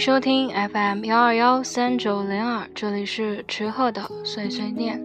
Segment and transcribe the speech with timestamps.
[0.00, 4.98] 收听 FM 幺二幺三九零二，这里是池鹤的碎碎念。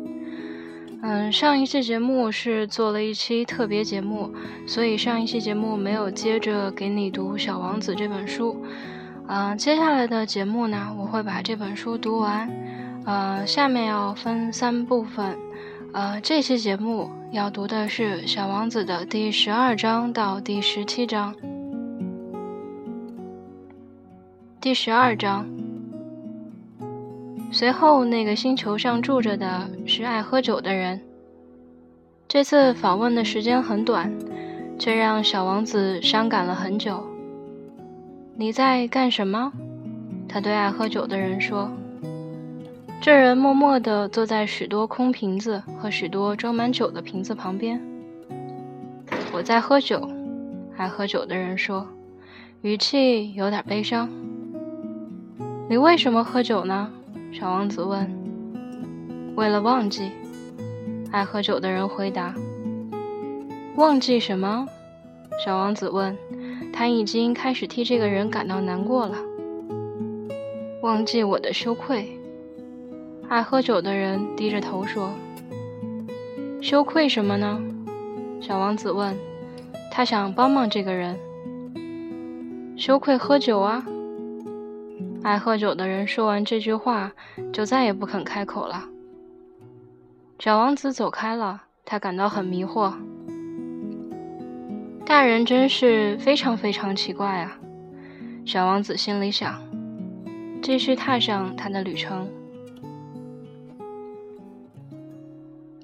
[1.01, 4.33] 嗯，上一期节目是做了一期特别节目，
[4.65, 8.55] 所以上一期节目没有接着给你读《小王子》这本书。
[9.27, 12.49] 嗯，接下来的节目呢，我会把这本书读完。
[13.05, 15.37] 呃，下面要分三部分。
[15.91, 21.35] 呃，这期节目要读的是《小王子》的第十二章到第十七章。
[24.65, 25.47] 第十二章。
[27.51, 30.99] 随后，那个星球上住着的是爱喝酒的人。
[32.27, 34.11] 这次访问的时间很短，
[34.79, 37.05] 却让小王子伤感了很久。
[38.35, 39.53] 你在干什么？
[40.27, 41.69] 他对爱喝酒的人说。
[42.99, 47.79] 这人默默地坐在许多空瓶子和许多装满酒的瓶子旁边。
[49.31, 50.09] 我在喝酒，
[50.75, 51.87] 爱喝酒的人说，
[52.63, 54.09] 语气有点悲伤。
[55.67, 56.91] 你为什么喝酒呢？
[57.33, 58.07] 小王子问。
[59.35, 60.11] 为了忘记，
[61.11, 62.35] 爱喝酒的人回答。
[63.75, 64.67] 忘记什么？
[65.43, 66.15] 小王子问。
[66.71, 69.17] 他已经开始替这个人感到难过了。
[70.83, 72.19] 忘记我的羞愧。
[73.27, 75.09] 爱喝酒的人低着头说。
[76.61, 77.59] 羞愧什么呢？
[78.39, 79.17] 小王子问。
[79.91, 81.17] 他想帮帮这个人。
[82.77, 83.83] 羞愧喝酒啊。
[85.25, 87.11] 爱喝酒的人说完这句话，
[87.51, 88.87] 就再也不肯开口了。
[90.37, 92.93] 小王子走开了，他感到很迷惑。
[95.03, 97.57] 大人真是非常非常奇怪啊！
[98.45, 99.59] 小王子心里想，
[100.61, 102.29] 继续踏上他的旅程。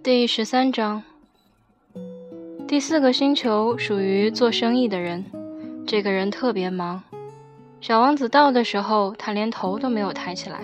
[0.03, 1.02] 第十三章，
[2.67, 5.25] 第四个星球属于做生意的人，
[5.88, 7.02] 这个人特别忙。
[7.82, 10.59] 小王子到的时候，他连头都没有抬起来。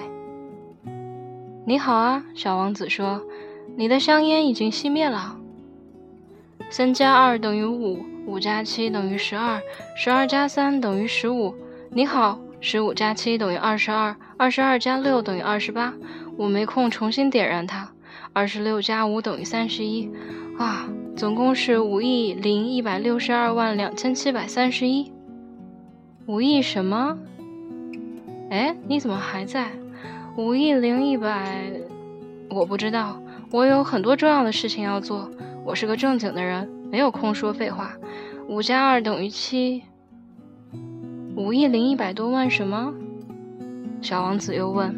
[1.66, 3.19] “你好啊，”小王子说
[3.75, 5.35] ，“你的香烟已经熄灭了。”
[6.69, 9.59] 三加二等于五，五加七等于十二，
[9.95, 11.56] 十二加三等于十五。
[11.89, 15.91] 你好，十五加七等于二十二，二十二加六等于二十八。
[16.38, 17.89] 我没空重新点燃它。
[18.31, 20.07] 二十六加五等于三十一。
[20.59, 25.11] 啊，总共是五亿零一百六十二万两千七百三十一。
[26.27, 27.17] 五亿什么？
[28.49, 29.71] 哎，你怎么还在？
[30.35, 31.71] 五亿零一百，
[32.49, 33.17] 我不知道。
[33.49, 35.31] 我有很多重要的事情要做。
[35.63, 37.93] 我是个正经的人，没有空说废话。
[38.49, 39.83] 五加二等于七。
[41.38, 42.94] 五亿零一百多万什么？
[44.01, 44.94] 小王子又问。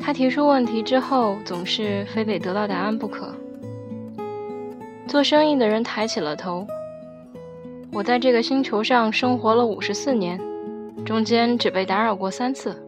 [0.00, 3.34] 他提出问题之后，总是非得得到答案不可。
[5.06, 6.66] 做生意的人抬起了头。
[7.92, 10.40] 我在这个星球上生活了五十四年，
[11.04, 12.80] 中间只被打扰过三次。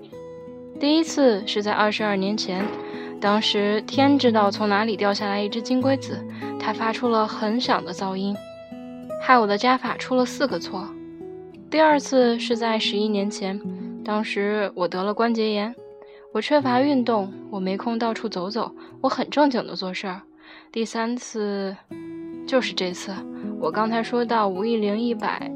[0.78, 2.64] 第一次是在二十二年前，
[3.20, 6.24] 当时天知道从哪里掉下来一只金龟子，
[6.58, 8.36] 它发出了很响的噪音，
[9.20, 10.88] 害我的加法出了四个错。
[11.68, 13.60] 第二次是在十一年前，
[14.04, 15.74] 当时我得了关节炎，
[16.30, 20.22] 我缺乏运动，我没空到处走走，我很正经的做事儿。
[20.70, 21.76] 第三次
[22.46, 23.12] 就是这次。
[23.62, 25.48] 我刚才说到五亿零一百，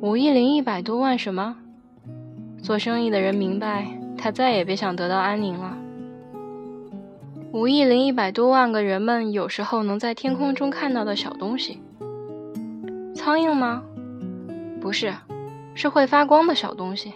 [0.00, 1.54] 五亿零一百多万什么？
[2.62, 5.76] 做生意的人明白，他再也别想得到安宁了。
[7.52, 11.78] 五亿零一百多万个人们有时候能在天空中看到的小东西，
[13.14, 13.82] 苍蝇吗？
[14.80, 15.12] 不是，
[15.74, 17.12] 是会发光的小东西。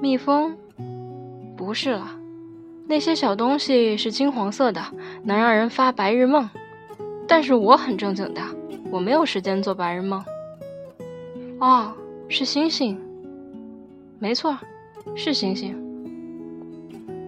[0.00, 0.56] 蜜蜂？
[1.56, 2.08] 不是了，
[2.86, 4.80] 那些小东西是金黄色的，
[5.24, 6.48] 能让人发白日梦。
[7.28, 8.40] 但是我很正经的，
[8.90, 10.24] 我没有时间做白日梦。
[11.60, 11.92] 哦，
[12.28, 13.00] 是星星，
[14.18, 14.56] 没错，
[15.14, 15.76] 是星星。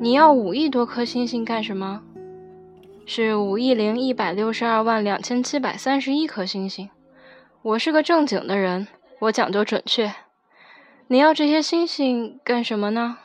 [0.00, 2.02] 你要五亿多颗星星干什么？
[3.04, 6.88] 是五亿零一百六十二万两千七百三十一颗星星。
[7.62, 8.86] 我是个正经的人，
[9.18, 10.12] 我讲究准确。
[11.08, 13.18] 你要这些星星干什么呢？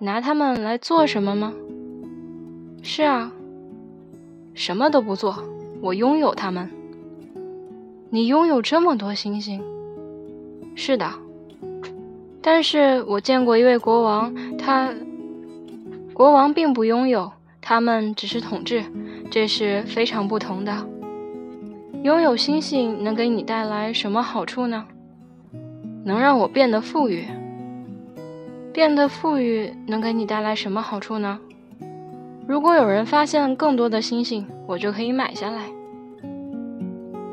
[0.00, 1.54] 拿它们来做什么吗？
[2.82, 3.32] 是啊，
[4.52, 5.42] 什么都不做。
[5.80, 6.70] 我拥有它们。
[8.10, 9.62] 你拥有这么多星星？
[10.74, 11.10] 是的。
[12.42, 14.92] 但是我见过一位国王，他
[16.14, 17.30] 国王并不拥有，
[17.60, 18.82] 他们只是统治，
[19.30, 20.86] 这是非常不同的。
[22.02, 24.86] 拥有星星能给你带来什么好处呢？
[26.02, 27.26] 能让我变得富裕。
[28.72, 31.38] 变得富裕能给你带来什么好处呢？
[32.50, 35.70] 如果有人发现更多的星星，我就可以买下来。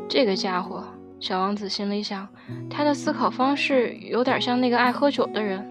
[0.07, 0.83] 这个家伙
[1.19, 2.27] 小王子心里想，
[2.69, 5.65] 他的思考方式有点像那个爱喝酒的人。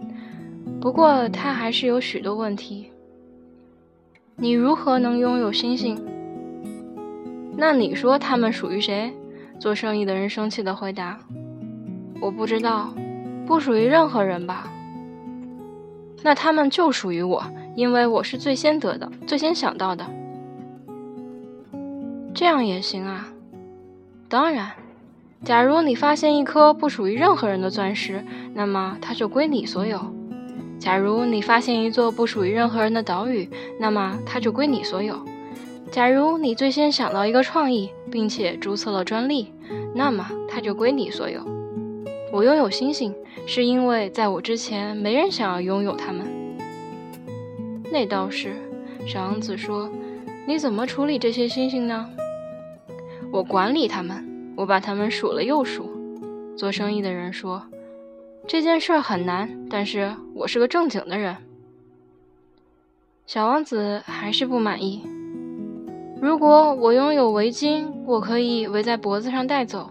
[0.81, 2.91] 不过他还是有许多问题。
[4.35, 5.97] 你如何能拥有星星？
[7.57, 9.13] 那你说他们属于谁？
[9.61, 11.21] 做生意的人生气地回答
[12.21, 12.93] ：“我不知道，
[13.47, 14.69] 不属于任何人吧？
[16.25, 17.45] 那他们就属于我，
[17.77, 20.05] 因为我是最先得的，最先想到的。
[22.35, 23.29] 这样也行啊。
[24.29, 24.73] 当然，
[25.45, 28.25] 假如你发现一颗不属于任何人的钻石，
[28.55, 30.01] 那么它就归你所有。
[30.79, 33.49] 假如你发现一座不属于任何人的岛屿，
[33.79, 35.15] 那么它就归你所有。”
[35.89, 39.53] 假如你最先想到一个创意，并且注册了专利，
[39.95, 41.41] 那么它就归你所有。
[42.33, 43.15] 我拥有星星，
[43.47, 46.27] 是因为在我之前没人想要拥有它们。
[47.93, 48.57] 那倒是，
[49.07, 49.91] 小王子说
[50.47, 52.09] ：“你怎么处理这些星星呢？”
[53.33, 55.91] 我管理它们，我把它们数了又数。
[56.57, 57.63] 做生意的人说
[58.47, 61.37] ：“这件事很难，但是我是个正经的人。”
[63.27, 65.05] 小王子还是不满意。
[66.21, 69.91] 如果我拥有围巾，我可以围在脖子上带走；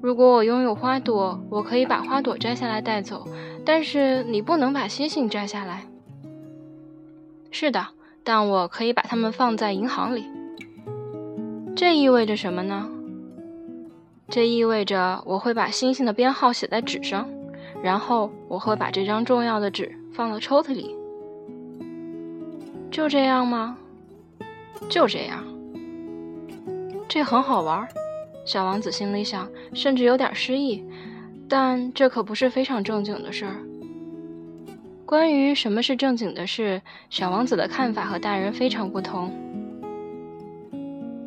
[0.00, 3.26] 如果我拥有花朵，我可以把花朵摘下来带走。
[3.64, 5.86] 但是你不能把星星摘下来。
[7.52, 7.86] 是的，
[8.24, 10.24] 但我可以把它们放在银行里。
[11.76, 12.90] 这意味着什么呢？
[14.28, 17.28] 这意味着我会把星星的编号写在纸上，
[17.82, 20.96] 然后我会把这张重要的纸放到抽屉里。
[22.90, 23.76] 就这样吗？
[24.88, 25.44] 就这样。
[27.06, 27.86] 这很好玩，
[28.46, 30.82] 小王子心里想，甚至有点失意。
[31.46, 33.56] 但这可不是非常正经的事儿。
[35.12, 36.80] 关于什么是正经的事，
[37.10, 39.30] 小王子的看法和大人非常不同。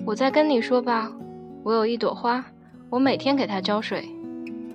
[0.04, 1.12] 我再跟你说吧，
[1.62, 2.44] 我有一朵花，
[2.90, 4.02] 我每天给它浇水；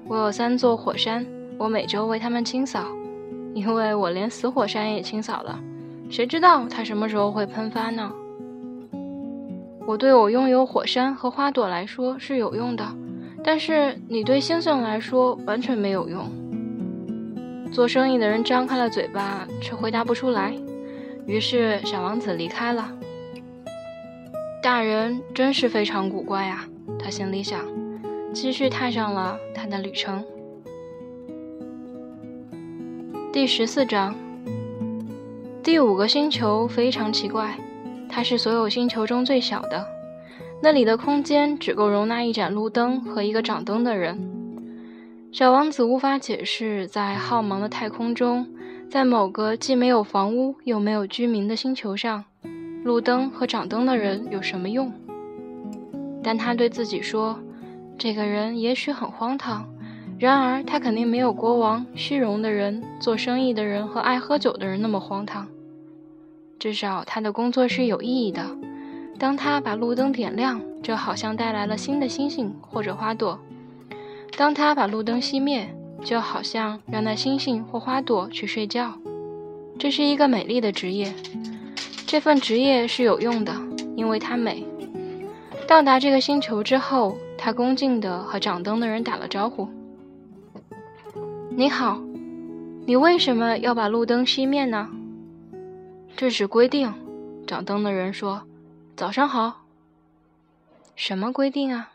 [0.06, 1.26] 我有三座火山，
[1.58, 2.86] 我每周为它们清扫，
[3.52, 5.58] 因为我连死火山也清扫了。
[6.08, 8.12] 谁知道它什么时候会喷发呢？
[9.88, 12.86] 我对我拥有火山和花朵来说是有用的，
[13.42, 16.30] 但是你对星星来说完全没有用。
[17.72, 20.54] 做生意的人张开了嘴巴，却回答不出来。
[21.26, 22.92] 于是小王子离开了。
[24.62, 26.66] 大人真是非常古怪啊，
[26.98, 27.64] 他心里想，
[28.32, 30.24] 继续踏上了他的旅程。
[33.32, 34.14] 第十四章，
[35.62, 37.56] 第五个星球非常奇怪。
[38.12, 39.86] 它是所有星球中最小的，
[40.60, 44.39] 那里的空间只够容纳一盏路灯和一个掌灯的人。
[45.32, 48.48] 小王子无法解释，在浩茫的太空中，
[48.90, 52.24] 在某个既没有房屋又没有居民的星球上，
[52.82, 54.92] 路灯和掌灯的人有什么用？
[56.20, 57.38] 但他对自己说
[57.96, 59.64] ：“这个人也许很荒唐，
[60.18, 65.46] 然而他肯定没有国王、虚荣的人、做生意的人和爱喝酒的人那么荒唐。”
[66.58, 68.44] 至少他的工作是有意义的。
[69.16, 73.38] 当他把路灯点亮，这好像带来了新的星星或者花朵；
[74.40, 75.68] 当他把路灯熄灭，
[76.02, 78.94] 就好像让那星星或花朵去睡觉。
[79.78, 81.12] 这是一个美丽的职业，
[82.06, 83.52] 这份职业是有用的，
[83.96, 84.66] 因为它美。
[85.68, 89.68] 到达这个星球之后，他恭敬地和掌灯的人打了招呼
[91.54, 92.00] ：“你好，
[92.86, 94.88] 你为什么要把路灯熄灭呢？”
[96.16, 96.90] 这是规定，
[97.46, 98.44] 掌灯的人说
[98.96, 99.64] ：“早上好。”
[100.96, 101.90] 什么规定啊？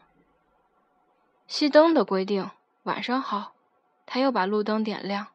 [1.49, 2.49] 熄灯的规定。
[2.83, 3.53] 晚上好。
[4.05, 5.27] 他又把路灯点亮。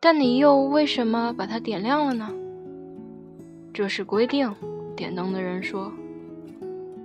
[0.00, 2.30] 但你又为什么把它点亮了呢？
[3.72, 4.54] 这是规定，
[4.96, 5.92] 点灯的人说。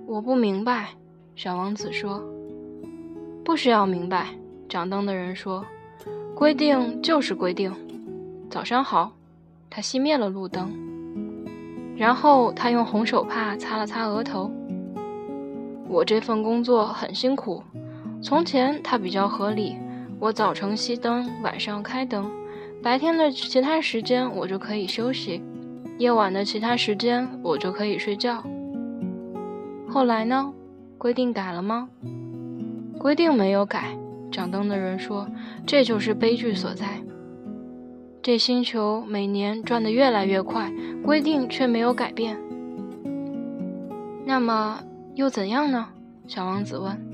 [0.05, 0.89] 我不明白，
[1.35, 2.23] 小王子说。
[3.45, 4.27] 不需要明白，
[4.67, 5.65] 掌灯的人说。
[6.35, 7.73] 规定就是规定。
[8.49, 9.11] 早上好。
[9.69, 10.71] 他熄灭了路灯，
[11.97, 14.49] 然后他用红手帕擦了擦额头。
[15.87, 17.61] 我这份工作很辛苦。
[18.27, 19.77] 从前它比较合理，
[20.19, 22.29] 我早晨熄灯，晚上开灯，
[22.84, 25.41] 白天的其他时间我就可以休息，
[25.98, 28.43] 夜晚的其他时间我就可以睡觉。
[29.88, 30.53] 后来呢？
[30.98, 31.88] 规定改了吗？
[33.00, 33.98] 规定没有改。
[34.29, 35.25] 掌灯的人说
[35.65, 37.00] ：“这就是悲剧所在。”
[38.22, 40.69] 这星球每年转得越来越快，
[41.01, 42.38] 规定却没有改变。
[44.25, 44.81] 那么
[45.15, 45.88] 又怎样呢？
[46.27, 47.06] 小王子问。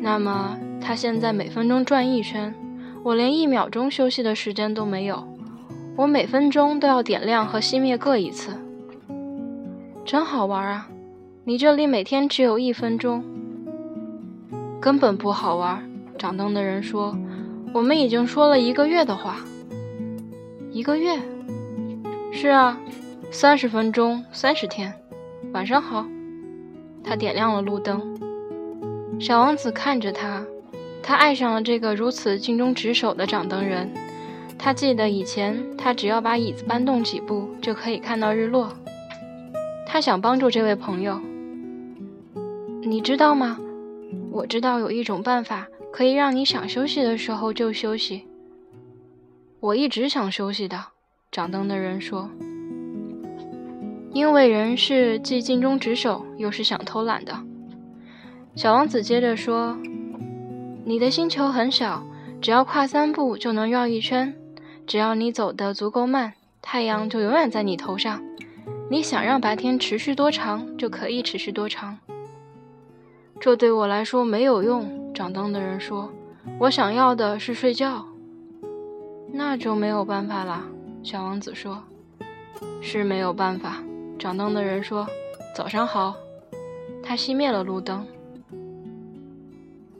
[0.00, 2.54] 那么他现在每分钟转一圈，
[3.02, 5.26] 我连一秒钟休息的时间都没有。
[5.96, 8.52] 我每分钟都要点亮和熄灭各一次。
[10.04, 10.88] 真好玩啊！
[11.44, 13.24] 你这里每天只有一分钟。
[14.80, 15.82] 根本不好玩。
[16.16, 17.16] 掌灯的人说
[17.74, 19.36] ：“我们已经说了一个月的话。”
[20.70, 21.18] 一个月？
[22.32, 22.78] 是啊，
[23.30, 24.92] 三十分钟，三十天。
[25.52, 26.06] 晚上好。
[27.02, 28.18] 他点亮了路灯。
[29.20, 30.44] 小王子看着他，
[31.02, 33.92] 他爱上了这个如此尽忠职守的掌灯人。
[34.56, 38.72] 他记得以前，他只要把椅子搬动几步就可以看到日落。
[39.86, 41.20] 他想帮助这位朋友。
[42.82, 43.58] 你知道吗？
[44.30, 48.24] 我知道有一种办法可以让你想休息的时候就休息。
[49.60, 50.78] 我一直想休息的，
[51.32, 52.30] 掌灯的人说。
[54.12, 57.36] 因为人是既尽忠职守又是想偷懒的。
[58.58, 59.78] 小王子接着说
[60.84, 62.02] ：“你的星球很小，
[62.40, 64.34] 只要跨三步就能绕一圈。
[64.84, 68.20] 只要你走得足够慢，太阳就永远在你头上。
[68.90, 71.96] 你想让白天持续多长，就可以持续多长。”
[73.38, 76.10] 这对我来说没有用，掌灯的人说
[76.58, 78.04] ：“我想要的是睡觉。”
[79.32, 80.64] 那就没有办法了，
[81.04, 81.80] 小王子说
[82.82, 83.76] ：“是没有办法。”
[84.18, 85.06] 掌灯的人说
[85.54, 86.16] ：“早上好。”
[87.00, 88.04] 他熄灭了路灯。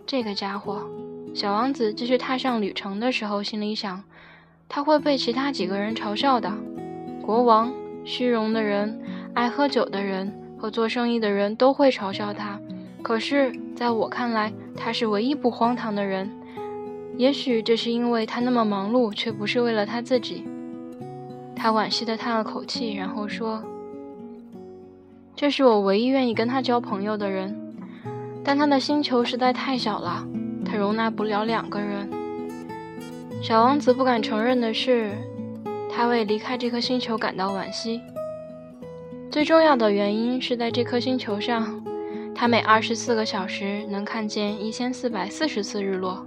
[0.08, 0.88] 这个家伙，
[1.34, 4.02] 小王子继续踏上旅程的时候，心里想：
[4.66, 6.50] 他会被其他几个人嘲笑的。
[7.20, 7.70] 国王、
[8.06, 8.98] 虚荣的人、
[9.34, 12.58] 爱喝酒的人和做生意的人都会嘲笑他。
[13.02, 16.30] 可是，在我看来，他是唯一不荒唐的人。
[17.18, 20.42] 也许这是因为他那么忙碌，却不是为了他自己。
[21.54, 23.62] 他惋惜地叹了口气，然后说。
[25.36, 27.67] 这是我唯一愿意跟他交朋友的人，
[28.44, 30.26] 但他的星球实在太小了，
[30.64, 32.08] 他容纳不了两个人。
[33.42, 35.12] 小王子不敢承认的是，
[35.90, 38.00] 他为离开这颗星球感到惋惜。
[39.30, 41.82] 最重要的原因是在这颗星球上，
[42.34, 46.26] 他每二十四个小时能看见一千四百四十次日落。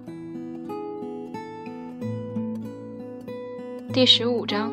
[3.92, 4.72] 第十五章。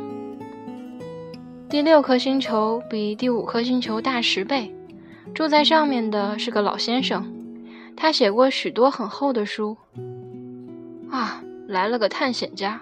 [1.68, 4.72] 第六颗星球比第五颗星球大十倍，
[5.38, 7.24] 住在上面的是个老先生，
[7.96, 9.76] 他写过许多很厚的书。
[11.12, 12.80] 啊，来了个探险家！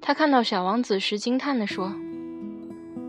[0.00, 1.92] 他看到小王子时惊叹地说：“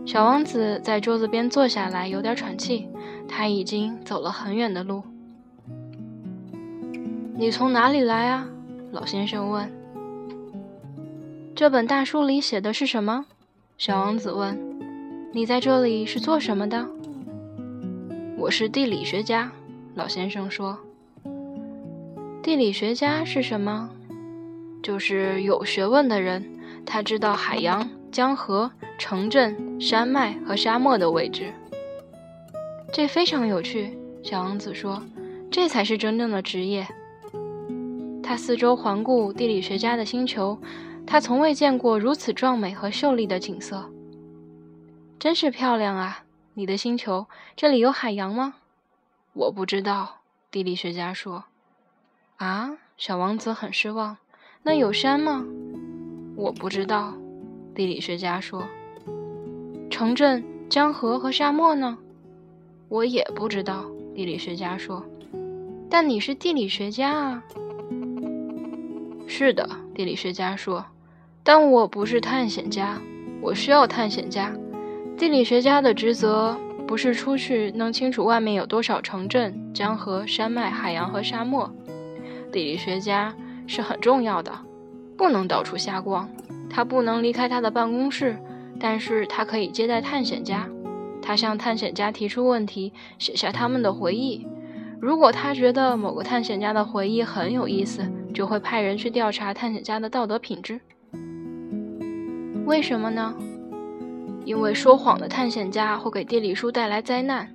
[0.04, 2.88] 小王子在桌子边坐下来，有点喘气。
[3.28, 5.04] 他已经走了很远的路。
[7.36, 8.48] 你从哪里来啊？”
[8.90, 9.70] 老先生问。
[11.54, 13.26] “这本大书里写的是什么？”
[13.78, 14.58] 小王子问。
[15.32, 16.88] 你在这里是做什么的？
[18.36, 19.50] 我是地理学家，
[19.94, 20.76] 老先生说。
[22.42, 23.88] 地理学家是什么？
[24.82, 26.44] 就是有学问的人，
[26.84, 31.52] 他知道海洋、江河、城镇、山脉和沙漠的位置。
[32.92, 35.02] 这非常有趣，小王子说。
[35.50, 36.84] 这才是真正的职业。
[38.20, 40.58] 他四周环顾地理学家的星球，
[41.06, 43.88] 他从未见过如此壮美和秀丽的景色。
[45.20, 46.23] 真是漂亮啊！
[46.56, 48.54] 你的星球这里有海洋吗？
[49.32, 50.18] 我不知道。
[50.52, 51.44] 地理学家说。
[52.36, 54.18] 啊，小王子很失望。
[54.62, 55.44] 那有山吗？
[56.36, 57.14] 我不知道。
[57.74, 58.68] 地理学家说。
[59.90, 61.98] 城镇、江河和沙漠呢？
[62.88, 63.86] 我也不知道。
[64.14, 65.04] 地理学家说。
[65.90, 67.42] 但你是地理学家啊。
[69.26, 70.86] 是的，地理学家说。
[71.42, 73.00] 但我不是探险家。
[73.42, 74.54] 我需要探险家。
[75.16, 76.56] 地理学家的职责
[76.86, 81.70] 不是出去弄清楚外面有多少城镇、江河、山脉、海洋和沙漠。
[82.52, 83.34] 地理学家
[83.66, 84.52] 是很重要的，
[85.16, 86.28] 不能到处瞎逛。
[86.68, 88.36] 他不能离开他的办公室，
[88.80, 90.68] 但是他可以接待探险家。
[91.22, 94.46] 他向探险家提出问题，写下他们的回忆。
[95.00, 98.04] 如果他觉得某个探险家的回忆很有意思，
[98.34, 100.80] 就会派人去调查探险家的道德品质。
[102.66, 103.34] 为什么呢？
[104.44, 107.48] 因为说谎的探险家会给地理书带来灾难，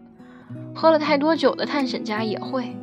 [0.73, 2.75] 喝了太多酒的探险家也会。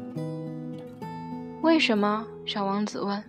[1.63, 2.25] 为什么？
[2.45, 3.23] 小王子问。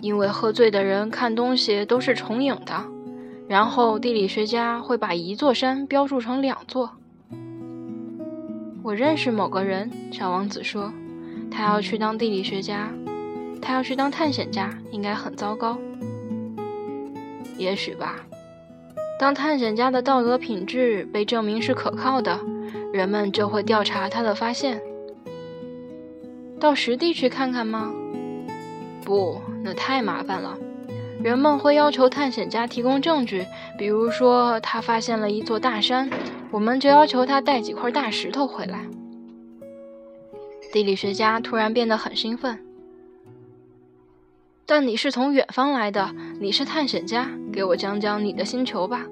[0.00, 2.84] 因为喝醉的人看东西都是重影的，
[3.48, 6.92] 然后地理学家会把一座山标注成两座。
[8.84, 10.92] 我认识某个人，小王子说，
[11.50, 12.88] 他要去当地理学家，
[13.60, 15.76] 他要去当探险家，应该很糟糕。
[17.56, 18.24] 也许吧。
[19.18, 22.38] 当探险家的道德品质被证明是可靠的，
[22.92, 24.80] 人们就会调查他的发现。
[26.60, 27.92] 到实地去看看吗？
[29.04, 30.56] 不，那太麻烦了。
[31.20, 33.44] 人们会要求探险家提供证据，
[33.76, 36.08] 比如说他发现了一座大山，
[36.52, 38.86] 我们就要求他带几块大石头回来。
[40.72, 42.58] 地理学家突然变得很兴奋。
[44.64, 49.06] 但你是从远方来的，你是探险家，给我讲讲你的星球吧。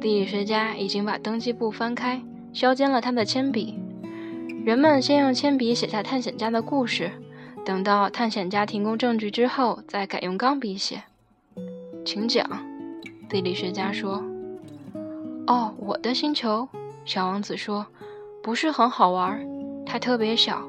[0.00, 3.78] 地理学家已经把登记簿翻开，削尖了他的铅笔。
[4.64, 7.10] 人们先用铅笔写下探险家的故事，
[7.64, 11.02] 等到探险家提供证据之后，再改用钢笔写。
[12.04, 12.48] 请讲，
[13.28, 14.22] 地理学家说。
[15.46, 16.68] 哦，我的星球，
[17.04, 17.86] 小王子说，
[18.42, 19.44] 不是很好玩，
[19.84, 20.62] 它特别小。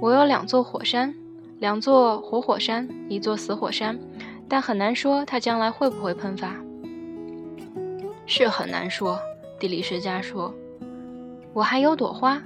[0.00, 1.14] 我有两座火山，
[1.58, 3.98] 两座活火山，一座死火山，
[4.48, 6.54] 但很难说它将来会不会喷发。
[8.26, 9.18] 是很难说，
[9.58, 10.54] 地理学家说。
[11.52, 12.42] 我还有朵花，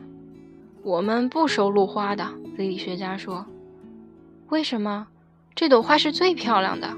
[0.83, 2.26] 我们不收录花的，
[2.57, 3.47] 地理学家说。
[4.49, 5.07] 为什么？
[5.55, 6.88] 这朵花是最漂亮的，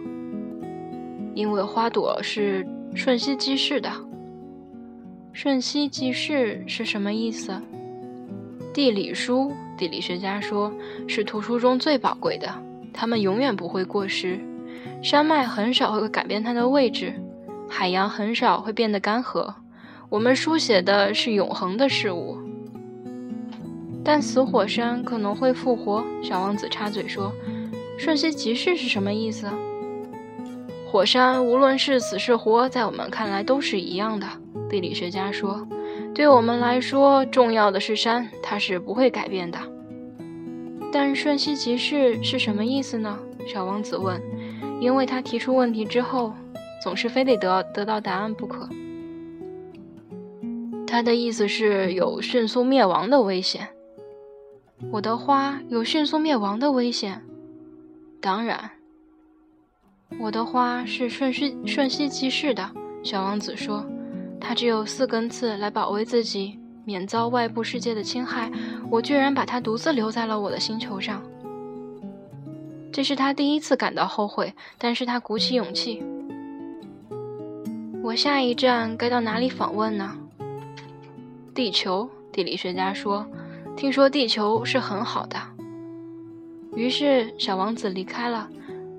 [1.34, 3.90] 因为花朵是瞬息即逝的。
[5.32, 7.52] 瞬息即逝是什么意思？
[8.74, 10.72] 地理书，地理学家说
[11.06, 12.52] 是图书中最宝贵的，
[12.92, 14.40] 它们永远不会过时。
[15.02, 17.14] 山脉很少会改变它的位置。
[17.68, 19.54] 海洋很少会变得干涸，
[20.08, 22.36] 我们书写的是永恒的事物。
[24.04, 26.04] 但死火山可能会复活。
[26.22, 27.32] 小王子插嘴说
[27.96, 29.48] ：“瞬息即逝是什么意思？”
[30.90, 34.26] 火山无论是死是活，在我们看来都是一样的。
[34.68, 35.66] 地理学家说
[36.12, 39.58] ：“对我们来说，重要的是山，它是不会改变的。”
[40.92, 43.16] 但瞬息即逝是什么意思呢？
[43.46, 44.20] 小王子问，
[44.80, 46.32] 因为他提出问题之后。
[46.82, 48.66] 总是非得得得到答案不可。
[50.86, 53.68] 他的意思是有迅速灭亡的危险。
[54.90, 57.22] 我的花有迅速灭亡的危险？
[58.18, 58.70] 当然。
[60.18, 62.70] 我的花是瞬息瞬息即逝的。
[63.02, 63.84] 小王子说
[64.40, 68.50] ：“它只有四根刺来保卫自己，免遭外部世界的侵害。
[68.90, 71.22] 我居然把它独自留在了我的星球上。
[72.92, 76.02] 这是他第一次感到后悔，但是他鼓起勇气。”
[78.02, 80.16] 我下一站该到哪里访问呢？
[81.54, 83.26] 地球，地理学家说，
[83.76, 85.36] 听说地球是很好的。
[86.74, 88.48] 于是小王子离开了，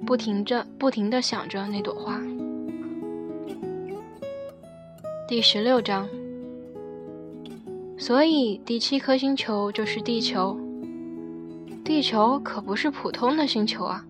[0.06, 2.22] 不停着不停地想着那朵花。
[5.28, 6.08] 第十六章。
[7.98, 10.58] 所以第七颗星球就是地球。
[11.84, 14.06] 地球可不是普通的星球啊，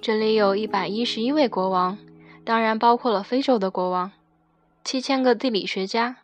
[0.00, 1.96] 这里有一百一十一位国王。
[2.44, 4.12] 当然包括了非洲的国王，
[4.84, 6.16] 七千个地理学家，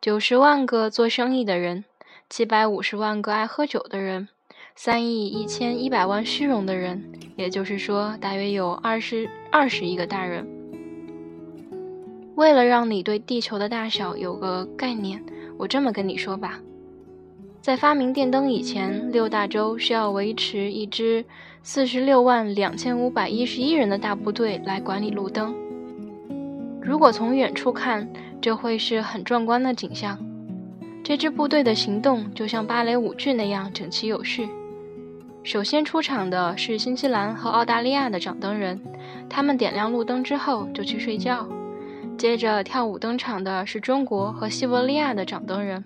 [0.00, 1.84] 九十万个做生意的人，
[2.28, 4.28] 七百五十万个爱喝酒的人，
[4.76, 10.46] 三亿一千一百万虚荣的人，也就是说，大约有二十二十亿个大人。
[12.34, 15.24] 为了让你对地球的大小有个概念，
[15.56, 16.60] 我这么跟你说吧。
[17.64, 21.24] 在发明电灯以前，六大洲需要维持一支
[21.62, 25.54] 四十六万两千五百一十一人的大部队来管理路灯。
[26.82, 28.06] 如果从远处看，
[28.38, 30.18] 这会是很壮观的景象。
[31.02, 34.46] 这支部队的行动就像芭蕾舞剧那样整齐有序。
[35.42, 38.78] 首先出场的是新西兰和澳大利亚的掌灯人，
[39.26, 41.48] 他们点亮路灯之后就去睡觉。
[42.18, 45.82] 接着跳舞登场的是中国和西伯利亚的掌灯人。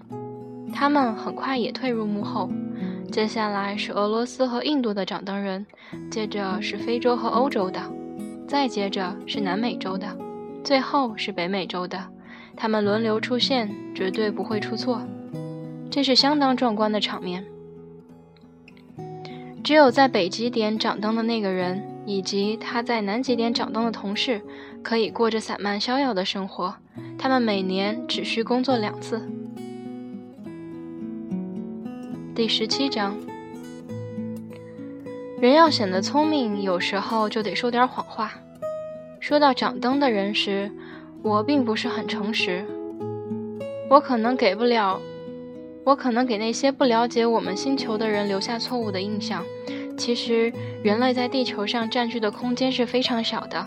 [0.73, 2.51] 他们很快也退入幕后，
[3.11, 5.67] 接下来是俄罗斯和印度的掌灯人，
[6.11, 7.81] 接着是非洲和欧洲的，
[8.47, 10.07] 再接着是南美洲的，
[10.63, 11.99] 最后是北美洲的。
[12.57, 15.01] 他们轮流出现，绝对不会出错。
[15.91, 17.45] 这是相当壮观的场面。
[19.65, 24.41] 只有在北极点掌灯的那个人，以及他在南极点掌灯的同事，
[24.83, 26.75] 可以过着散漫逍遥的生活。
[27.19, 29.29] 他们每年只需工作两次。
[32.39, 33.19] 第十七章，
[35.41, 38.33] 人要显得聪明，有时候就得说点谎话。
[39.19, 40.71] 说到掌灯的人时，
[41.21, 42.65] 我并不是很诚实。
[43.91, 45.01] 我可能给不了，
[45.83, 49.45] 我可能给那些不了解我们星球的人留下错误的印象。
[49.97, 50.53] 其实，
[50.85, 53.67] 人类在地球上占据的空间是非常小的。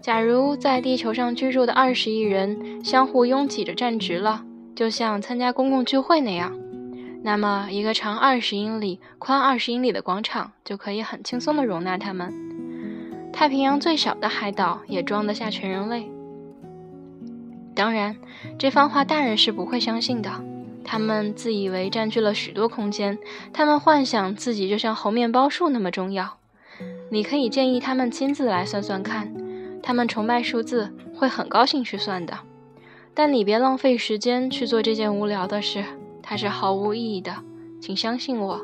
[0.00, 6.58] 假如在地球上居住的二十亿人相互拥挤着站直了，就像参加公共聚会那样。
[7.28, 12.32] 那么，一个长二十英里、宽二十英里的广场就可以很轻松地容纳他们。
[13.34, 16.08] 太平洋最小的海岛也装得下全人类。
[17.74, 18.16] 当然，
[18.58, 20.42] 这番话大人是不会相信的。
[20.82, 23.18] 他们自以为占据了许多空间，
[23.52, 26.38] 他们幻想自己就像猴面包树那么重要。
[27.10, 29.34] 你可以建议他们亲自来算算看，
[29.82, 32.38] 他们崇拜数字，会很高兴去算的。
[33.12, 35.84] 但你别浪费时间去做这件无聊的事。
[36.28, 37.34] 它是毫无意义的，
[37.80, 38.60] 请相信我。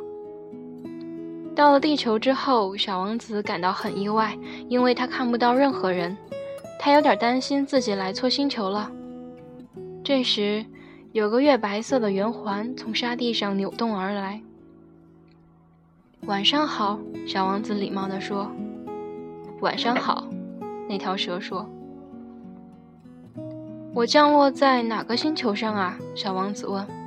[1.57, 4.37] 到了地球之后，小王子感到很意外，
[4.69, 6.15] 因为他看不到任何人。
[6.79, 8.93] 他有点担心自己来错星球了。
[10.05, 10.67] 这时，
[11.13, 14.43] 有个月白色的圆环从沙地上扭动而来。
[16.29, 18.53] “晚上好。”小王子礼貌地说。
[19.63, 20.29] “晚上好。”
[20.87, 21.67] 那条蛇说。
[23.95, 26.87] “我降落在哪个星球上啊？”小王子问。“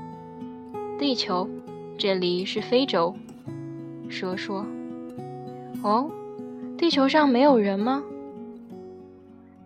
[0.97, 1.47] 地球，
[1.97, 3.15] 这里是非洲。”
[4.09, 4.65] 蛇说
[5.83, 6.09] ：“哦，
[6.77, 8.03] 地球上没有人吗？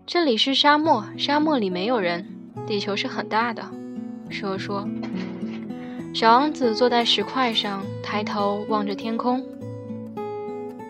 [0.05, 2.27] 这里是沙漠，沙漠里没有人。
[2.67, 3.63] 地球是很大的。”
[4.29, 4.87] 蛇说。
[6.13, 9.41] 小王子坐在石块上，抬头望着天空。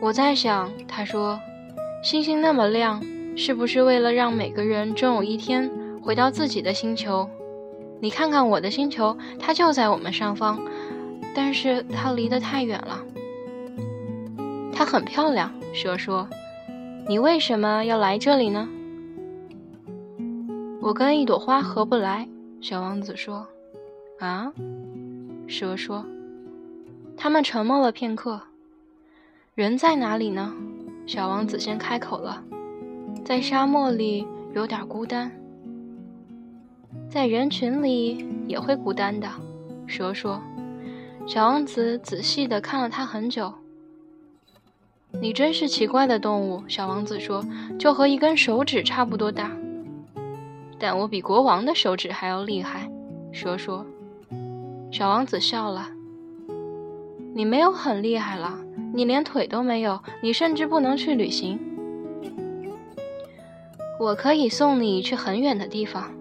[0.01, 1.39] 我在想，他说
[2.03, 2.99] ：“星星那么亮，
[3.35, 5.69] 是不是为了让每个人终有一天
[6.01, 7.29] 回到自己的星球？
[8.01, 10.59] 你看看我的星球，它就在我们上方，
[11.35, 13.05] 但是它离得太远了。”
[14.73, 16.27] 它很漂亮，蛇说
[17.07, 18.67] ：“你为什么要来这里呢？”
[20.81, 22.27] 我跟一朵花合不来，
[22.59, 23.47] 小王子说
[24.19, 24.51] ：“啊？”
[25.47, 26.03] 蛇说
[27.15, 28.41] ：“他们沉默了片刻。
[29.53, 30.51] 人在哪里呢？”
[31.05, 32.43] 小王子先开口了
[33.23, 35.31] ：“在沙漠里有点孤单，
[37.09, 39.27] 在人群里也会孤单的。”
[39.87, 40.41] 蛇说。
[41.27, 43.53] 小王子仔细地看了他很久。
[45.11, 47.45] 你真是奇怪的动物，小王子说，
[47.77, 49.51] 就和一根手指差不多大。
[50.79, 52.91] 但我比国王的手指还要厉害，
[53.31, 53.85] 蛇说。
[54.91, 55.89] 小王子笑了。
[57.35, 58.59] 你没有很厉害了，
[58.93, 61.59] 你连腿都没有，你甚至不能去旅行。
[63.99, 66.11] 我可以送你去很远的地方，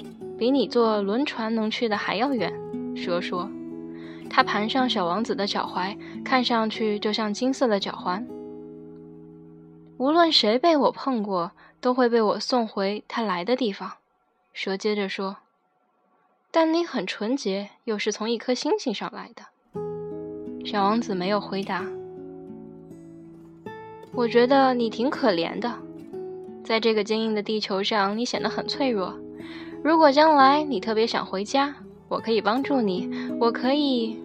[0.40, 2.50] 比你坐轮船能去的还要远，
[2.96, 3.46] 蛇说。
[4.31, 8.26] 他盘上小王子的脚踝，看上去就像金色的脚环。
[9.98, 13.92] 无论谁被我碰过，都会被我送回他来的地方。
[14.55, 15.37] 蛇接着说
[16.50, 19.42] ：“但你很纯洁，又是从一颗星星上来的。”
[20.64, 21.85] 小王子没有回答。
[24.12, 25.70] 我觉得你挺可怜的，
[26.64, 29.14] 在这个坚硬的地球上，你显得很脆弱。
[29.83, 31.75] 如果将来你特别想回家，
[32.09, 33.09] 我可以帮助你。
[33.40, 34.19] 我可以……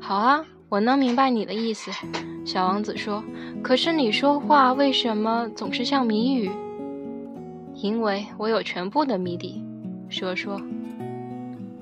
[0.00, 1.90] 好啊，我能明白你的意思。
[2.44, 3.22] 小王子说
[3.62, 6.50] ：“可是你说话为什么总是像谜语？”
[7.74, 9.62] 因为我有全部的谜底。
[10.08, 10.60] 蛇说。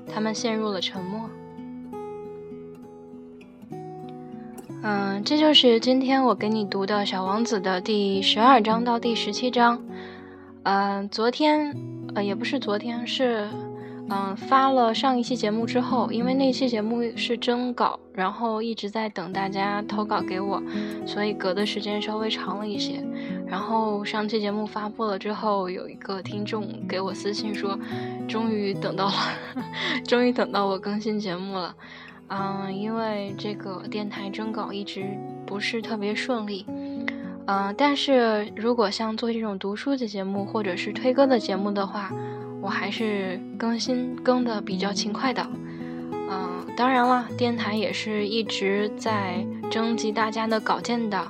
[0.07, 1.29] 他们陷入了沉默。
[4.83, 9.81] 嗯，这就是今天我给你读的《小王子》的第十二章到第十七章。
[10.63, 11.75] 嗯，昨天，
[12.15, 13.47] 呃，也不是昨天，是。
[14.09, 20.61] 嗯，发了上一期节目之后，因为那期节目是征稿，然后一直在等大家投稿给我，
[21.05, 23.01] 所以隔的时间稍微长了一些。
[23.47, 27.79] 然后上期节目发布了之后，有一个听众给我私信说，
[28.27, 29.13] 终于等到了，
[30.05, 31.73] 终于等到我更新节目了。
[32.27, 35.05] 嗯，因为这个电台征稿一直
[35.45, 36.65] 不是特别顺利。
[37.45, 42.09] 嗯，但是如果像做这种读书的节目或者是推歌的节目的话，
[42.61, 45.45] 我还是更新更的比较勤快的，
[46.11, 51.21] 嗯，当然了，电台也是一直在征集大家的稿件的，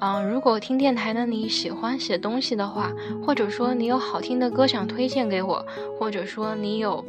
[0.00, 2.92] 嗯，如果听电台的你喜欢写东西的话，
[3.24, 5.64] 或者说你有好听的歌想推荐给我，
[6.00, 7.04] 或者说你有，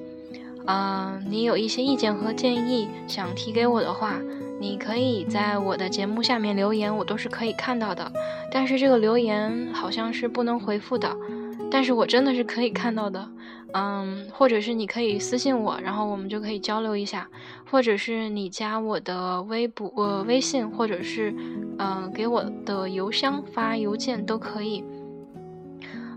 [0.67, 4.19] 嗯，你有一些意见和建议想提给我的话，
[4.59, 8.11] 你可以在我的节目下面留言，我都是可以看到的，
[8.51, 11.15] 但是这个留言好像是不能回复的。
[11.71, 13.27] 但是我真的是可以看到的，
[13.73, 17.27] 嗯，或者是你可以私信我，然后我们就可以交流一下，
[17.69, 21.33] 或者是你加我的微博、呃微信，或者是，
[21.79, 24.83] 嗯，给我的邮箱发邮件都可以。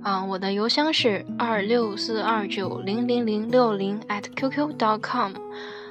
[0.05, 5.33] 嗯，我的邮箱是二六四二九零零零六零 at qq dot com，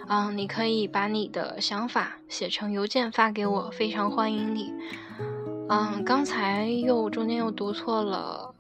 [0.09, 4.73] 嗯，你可以把你的想法写成邮件发给我，非常欢迎你。
[5.69, 8.53] 嗯，刚才又中间又读错了。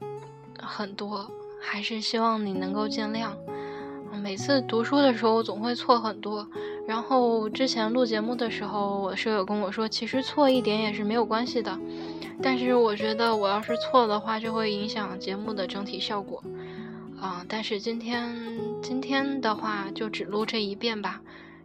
[0.59, 1.25] 很多，
[1.61, 3.29] 还是希望你能够见谅。
[4.21, 6.45] 每次读书的时候总会错很多，
[6.85, 11.79] 然后之前录节目的时候，我舍友跟我说，其实错一点也是没有关系的。
[12.41, 16.43] 但是我觉得我要是错的话，就会影响节目的整体效果。
[17.19, 18.35] 啊，但是今天
[18.81, 21.19] 今天的话就只录这一遍吧，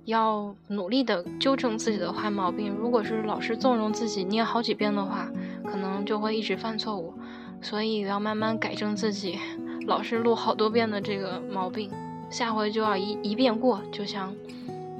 [0.06, 2.74] 要努力的纠正自己的坏毛病。
[2.74, 5.30] 如果是老是纵容自己念好几遍的话，
[5.64, 7.14] 可能就会一直犯错误。
[7.60, 9.38] 所以要慢慢改正自己，
[9.86, 11.90] 老是录好多遍的这个毛病，
[12.28, 14.34] 下回就要一一遍过，就像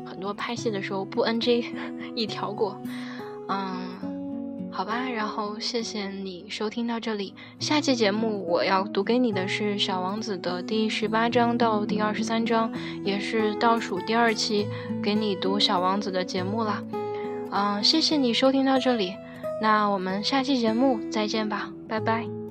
[0.05, 1.65] 很多拍戏的时候不 NG
[2.15, 2.81] 一条过。
[3.49, 3.92] 嗯，
[4.75, 7.35] 好吧，然后谢谢你收听到这里。
[7.61, 12.73] 下期节目我要读给你的是《小王子》的第十八章到第二十三章，
[13.05, 14.67] 也是倒数第二期
[15.03, 16.83] 给你读《小王子》的节目啦。
[17.51, 19.15] 嗯，谢谢你收听到这里，
[19.61, 22.42] 那我们下期节目再见吧，拜拜。